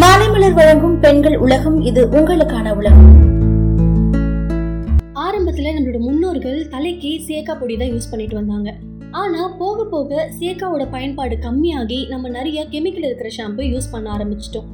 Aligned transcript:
மாலைமலர் 0.00 0.54
வழங்கும் 0.54 1.00
பெண்கள் 1.00 1.36
உலகம் 1.36 1.76
இது 1.80 2.00
உங்களுக்கான 2.08 2.74
உலகம். 2.76 3.06
ஆரம்பத்துல 5.26 5.72
நம்மளோட 5.76 5.98
முன்னோர்கள் 5.98 6.68
தலைக்கு 6.68 7.12
சேக்கா 7.28 7.54
பொடி 7.60 7.76
தான் 7.76 7.88
யூஸ் 7.88 8.10
பண்ணிட்டு 8.10 8.34
வந்தாங்க. 8.34 8.72
ஆனா 9.10 9.48
போக 9.58 9.84
போக 9.84 10.28
சேக்காவோட 10.40 10.90
பயன்பாடு 10.90 11.36
கம்மியாகி 11.36 12.08
நம்ம 12.08 12.28
நிறைய 12.28 12.66
கெமிக்கல் 12.70 13.08
இருக்கிற 13.08 13.30
ஷாம்பு 13.38 13.64
யூஸ் 13.72 13.92
பண்ண 13.92 14.16
ஆரம்பிச்சிட்டோம். 14.16 14.68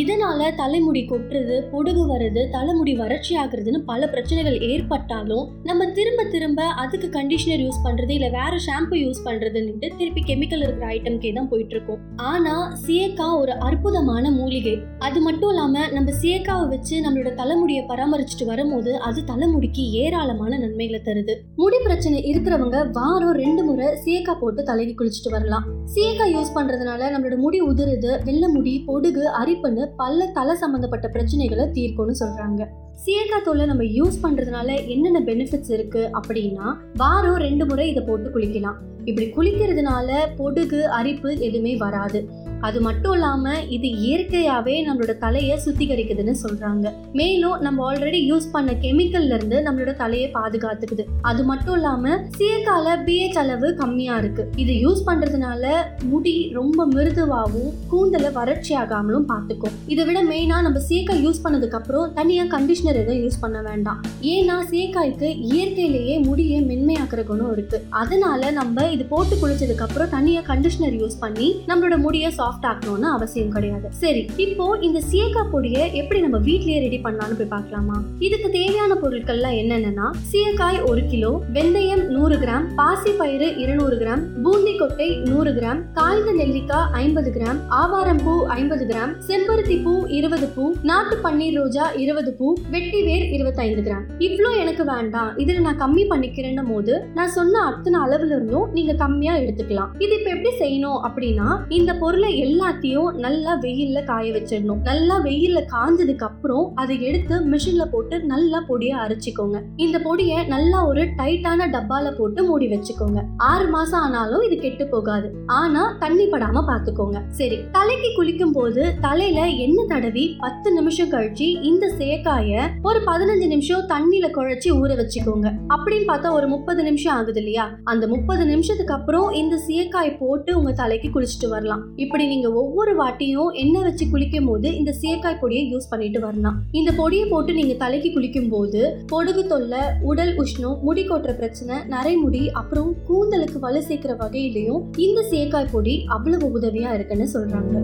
இதனால 0.00 0.54
தலைமுடி 0.54 1.02
கொட்டுறது 1.10 1.56
பொடுகு 1.72 2.02
வர்றது 2.12 2.42
தலைமுடி 2.50 2.94
வறட்சி 2.94 3.36
ஆகுறதுன்னு 3.36 3.78
பல 3.84 4.08
பிரச்சனைகள் 4.08 4.56
ஏற்பட்டாலும் 4.60 5.44
நம்ம 5.64 5.86
திரும்ப 5.86 6.24
திரும்ப 6.24 6.64
அதுக்கு 6.82 7.08
கண்டிஷனர் 7.18 7.62
யூஸ் 7.64 7.80
பண்றது 7.84 8.10
இல்ல 8.10 8.28
வேற 8.28 8.56
ஷாம்பு 8.66 8.96
யூஸ் 9.02 9.20
பண்றதுன்னுட்டு 9.24 9.88
திருப்பி 9.98 10.22
கெமிக்கல் 10.22 10.62
இருக்கிற 10.62 10.86
ஐட்டம்கே 10.86 11.32
தான் 11.34 11.48
போயிட்டு 11.48 11.74
இருக்கோம் 11.74 12.00
ஆனா 12.16 12.54
சியக்கா 12.86 13.28
ஒரு 13.38 13.52
அற்புதமான 13.52 14.24
மூலிகை. 14.30 14.74
அது 14.98 15.20
மட்டும் 15.20 15.48
இல்லாம 15.48 15.86
நம்ம 15.88 16.10
சியக்காவை 16.22 16.66
வச்சு 16.68 16.96
நம்மளோட 17.00 17.34
தலைமுடியை 17.34 17.84
பராமரிச்சுட்டு 17.88 18.44
வரும்போது 18.44 18.92
அது 18.98 19.24
தலைமுடிக்கு 19.24 19.84
ஏராளமான 20.02 20.58
நன்மைகளை 20.58 21.00
தருது. 21.04 21.36
முடி 21.56 21.80
பிரச்சனை 21.84 22.18
இருக்கிறவங்க 22.32 22.90
வாரம் 22.90 23.34
ரெண்டு 23.42 23.64
முறை 23.64 23.88
சேக்கா 24.04 24.34
போட்டு 24.40 24.62
தலைக்கு 24.62 24.96
குளிச்சுட்டு 24.98 25.30
வரலாம். 25.30 25.66
சீயக்காய் 25.94 26.34
யூஸ் 26.36 26.54
பண்றதுனால 26.54 27.10
நம்மளோட 27.14 27.36
முடி 27.36 27.60
உதிருது 27.62 28.12
வெள்ளை 28.24 28.48
முடி 28.48 28.74
பொடுகு 28.86 29.24
அரிப்புன்னு 29.42 29.84
பல 29.96 30.26
தலை 30.26 30.56
சம்மந்தப்பட்ட 30.56 31.08
பிரச்சனைகளை 31.08 31.66
தீர்க்கும்னு 31.66 32.14
சொல்றாங்க. 32.20 32.66
சீயக்காய் 33.04 33.44
தோலை 33.44 33.66
நம்ம 33.66 33.82
யூஸ் 33.82 34.18
பண்றதுனால 34.22 34.86
என்னென்ன 34.86 35.20
பெனிஃபிட்ஸ் 35.20 35.72
இருக்கு 35.72 36.10
அப்படின்னா 36.22 36.74
வாரம் 36.96 37.36
ரெண்டு 37.36 37.66
முறை 37.66 37.90
இதை 37.90 38.02
போட்டு 38.02 38.38
குளிக்கலாம். 38.38 38.74
இப்படி 39.04 39.26
குளிக்கிறதுனால 39.30 40.12
பொடுகு 40.38 40.82
அரிப்பு 40.82 41.38
எதுவுமே 41.38 41.76
வராது. 41.76 42.28
அது 42.66 42.78
மட்டும் 42.86 43.12
இல்லாம 43.12 43.54
இது 43.76 43.88
இயற்கையாவே 44.06 44.74
நம்மளோட 44.86 45.12
தலையை 45.24 45.56
சுத்திகரிக்குதுன்னு 45.64 46.34
சொல்றாங்க. 46.44 46.86
மேலும் 47.12 47.56
நம்ம 47.66 47.78
ஆல்ரெடி 47.88 48.20
யூஸ் 48.30 48.46
பண்ண 48.52 48.70
கெமிக்கல்ல 48.84 49.34
இருந்து 49.38 49.58
நம்மளோட 49.66 49.92
தலையை 50.02 50.28
பாதுகாத்துக்குது. 50.34 51.04
அது 51.30 51.42
மட்டும் 51.50 51.74
இல்லாம 51.74 52.14
சீக்கால 52.38 52.94
பிஹெச் 53.06 53.38
அளவு 53.42 53.68
கம்மியா 53.74 54.14
இருக்கு. 54.18 54.44
இது 54.56 54.72
யூஸ் 54.84 55.02
பண்றதுனால 55.06 55.64
முடி 56.12 56.34
ரொம்ப 56.54 56.86
மிருதுவாகவும் 56.86 57.72
கூந்தலை 57.88 58.30
வறட்சி 58.30 58.74
ஆகாமலும் 58.82 59.28
பார்த்துக்கும். 59.32 59.76
இதை 59.86 60.04
விட 60.04 60.22
மெயினா 60.32 60.58
நம்ம 60.66 60.82
சீக்காய் 60.88 61.22
யூஸ் 61.26 61.42
பண்ணதுக்கு 61.44 61.78
அப்புறம் 61.80 62.14
தனியா 62.14 62.44
கண்டிஷனர் 62.56 63.00
எதுவும் 63.02 63.22
யூஸ் 63.24 63.40
பண்ண 63.44 63.60
வேண்டாம். 63.68 64.00
ஏன்னா 64.34 64.58
சீக்காய்க்கு 64.72 65.30
இயற்கையிலேயே 65.52 66.16
முடியை 66.28 66.60
மென்மையாக்குற 66.72 67.24
குணம் 67.32 67.52
இருக்கு. 67.52 67.80
அதனால 68.02 68.50
நம்ம 68.60 68.88
இது 68.96 69.06
போட்டு 69.14 69.34
குளிச்சதுக்கு 69.36 69.86
அப்புறம் 69.88 70.12
தனியா 70.16 70.40
கண்டிஷனர் 70.52 70.98
யூஸ் 71.02 71.20
பண்ணி 71.20 71.48
நம்மளோட 71.68 71.96
முடியை 72.06 72.30
சாஃப்ட் 72.38 72.55
ஆக்கணும்னு 72.70 73.08
அவசியம் 73.16 73.52
கிடையாது. 73.54 73.88
சரி 74.02 74.26
இப்போ 74.44 74.78
இந்த 74.80 75.00
சீயக்காய் 75.10 75.50
பொடியை 75.52 75.94
எப்படி 76.00 76.20
நம்ம 76.20 76.38
வீட்லயே 76.38 76.78
ரெடி 76.84 77.00
பண்ணலாம்னு 77.04 77.38
போய் 77.38 77.52
பார்க்கலாமா? 77.54 78.02
இதுக்கு 78.18 78.50
தேவையான 78.50 78.94
பொருட்கள்லாம் 79.02 79.56
என்னென்னன்னா 79.62 80.10
சீயக்காய் 80.30 80.82
ஒரு 80.82 81.06
கிலோ 81.06 81.32
வெந்தயம் 81.56 82.08
நூறு 82.14 82.36
கிராம் 82.44 82.74
பாசி 82.74 83.10
பயிறு 83.10 83.56
இருநூறு 83.62 83.96
கிராம் 83.96 84.22
பூந்தி 84.42 84.76
கொட்டை 84.76 85.20
நூறு 85.30 85.52
கிராம் 85.58 85.92
காய்ந்த 85.92 86.32
நெல்லிக்காய் 86.32 86.88
ஐம்பது 86.92 87.30
கிராம் 87.30 87.60
ஆவாரம் 87.68 88.22
பூ 88.24 88.46
ஐம்பது 88.46 88.86
கிராம் 88.86 89.12
செம்பருத்தி 89.28 89.82
பூ 89.82 90.06
இருபது 90.06 90.46
பூ 90.46 90.74
நாட்டு 90.82 91.16
பன்னீர் 91.16 91.56
ரோஜா 91.60 91.92
இருபது 91.94 92.34
பூ 92.38 92.54
வெட்டி 92.70 93.02
வேர் 93.02 93.24
இருபத்தைந்து 93.36 93.82
கிராம். 93.82 94.04
இவ்வளோ 94.18 94.56
எனக்கு 94.62 94.84
வேண்டாம். 94.84 95.30
இதுல 95.36 95.60
நான் 95.60 95.80
கம்மி 95.84 96.04
பண்ணிக்கிறேன்னும் 96.12 96.70
போது 96.72 97.04
நான் 97.14 97.28
சொன்ன 97.28 97.62
அத்தனை 97.62 98.00
அளவுல 98.00 98.34
இருந்தும் 98.36 98.68
நீங்க 98.72 98.92
கம்மியா 98.94 99.34
எடுத்துக்கலாம். 99.36 99.90
இது 99.98 100.12
இப்ப 100.18 100.30
எப்படி 100.30 100.52
செய்யணும் 100.62 101.00
அப்படின்னா 101.06 101.48
இந்த 101.68 101.94
பொருளை 101.94 102.35
எல்லாத்தையும் 102.44 103.10
நல்லா 103.14 103.58
வெயில்ல 103.60 104.04
காய 104.04 104.32
வச்சிடணும். 104.32 104.80
நல்லா 104.82 105.22
வெயில்ல 105.22 105.60
காஞ்சதுக்கு 105.74 106.26
அப்புறம் 106.28 106.72
அதை 106.74 107.02
எடுத்து 107.02 107.36
மிஷின்ல 107.52 107.84
போட்டு 107.84 108.20
நல்லா 108.20 108.64
பொடியை 108.68 108.98
அரைச்சிக்கோங்க. 108.98 109.60
இந்த 109.76 109.98
பொடியை 109.98 110.46
நல்லா 110.46 110.86
ஒரு 110.86 111.02
டைட்டான 111.02 111.68
டப்பால 111.76 112.16
போட்டு 112.18 112.44
மூடி 112.44 112.66
வச்சுக்கோங்க. 112.66 113.22
ஆறு 113.36 113.68
மாசம் 113.68 114.00
ஆனாலும் 114.00 114.42
இது 114.42 114.56
கெட்டு 114.56 114.86
போகாது. 114.86 115.34
ஆனா 115.46 115.96
தண்ணி 116.00 116.26
படாம 116.26 116.64
பாத்துக்கோங்க. 116.70 117.22
சரி 117.28 117.58
தலைக்கு 117.72 118.12
குளிக்கும் 118.16 118.52
போது 118.52 118.94
தலையில 119.00 119.46
எண்ணெய் 119.46 119.86
தடவி 119.86 120.36
பத்து 120.38 120.72
நிமிஷம் 120.72 121.12
கழிச்சு 121.12 121.62
இந்த 121.62 121.92
சேக்காய 121.98 122.70
ஒரு 122.82 122.98
பதினஞ்சு 123.06 123.46
நிமிஷம் 123.46 123.88
தண்ணியில 123.88 124.26
குழைச்சி 124.38 124.68
ஊற 124.80 124.90
வச்சுக்கோங்க. 125.02 125.48
அப்படின்னு 125.76 126.06
பார்த்தா 126.12 126.30
ஒரு 126.32 126.48
முப்பது 126.48 126.82
நிமிஷம் 126.82 127.14
ஆகுது 127.16 127.38
இல்லையா? 127.38 127.64
அந்த 127.84 128.06
முப்பது 128.06 128.44
நிமிஷத்துக்கு 128.46 128.94
அப்புறம் 128.94 129.32
இந்த 129.32 129.60
சேக்காய் 129.68 130.18
போட்டு 130.18 130.58
உங்க 130.58 130.72
தலைக்கு 130.72 131.08
குளிச்சுட்டு 131.08 131.48
வரலாம். 131.48 131.82
இப்படி 131.96 132.25
நீங்க 132.32 132.48
ஒவ்வொரு 132.62 132.92
வாட்டியும் 133.00 133.50
எண்ணெய் 133.62 133.84
வச்சு 133.86 134.04
குளிக்கும் 134.12 134.48
போது 134.50 134.68
இந்த 134.80 134.94
சீயக்காய் 135.00 135.38
பொடியை 135.42 135.64
யூஸ் 135.72 135.90
பண்ணிட்டு 135.90 136.20
வரலாம். 136.24 136.56
இந்த 136.80 136.92
பொடியை 137.00 137.26
போட்டு 137.32 137.52
நீங்க 137.58 137.74
தலைக்கு 137.82 138.10
குளிக்கும் 138.12 138.50
போது 138.54 138.82
பொடுகு 139.12 139.44
தொல்லை 139.52 139.82
உடல் 140.10 140.34
உஷ்ணம் 140.44 140.78
முடி 140.88 141.04
கொட்டுற 141.08 141.34
பிரச்சனை 141.40 141.76
நரைமுடி 141.94 142.42
அப்புறம் 142.60 142.90
கூந்தலுக்கு 143.10 143.60
வலு 143.66 143.82
சேர்க்கிற 143.88 144.14
வகையிலையும் 144.24 144.84
இந்த 145.06 145.22
சீயக்காய் 145.30 145.72
பொடி 145.74 145.96
அவ்வளவு 146.16 146.48
உதவியா 146.58 146.92
இருக்குன்னு 146.98 147.28
சொல்றாங்க. 147.36 147.74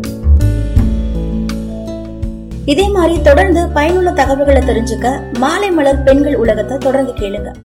இதே 2.73 2.85
மாதிரி 2.97 3.15
தொடர்ந்து 3.23 3.63
பயனுள்ள 3.77 4.11
தகவல்களை 4.19 4.61
தெரிஞ்சுக்க 4.69 5.09
மாலை 5.39 5.71
மலர் 5.79 6.03
பெண்கள் 6.09 6.41
உலகத்தை 6.43 6.79
தொடர்ந்து 6.79 7.13
கேளுங்க. 7.23 7.53